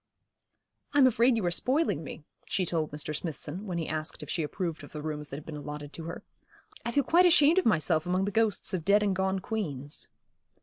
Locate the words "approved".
4.41-4.83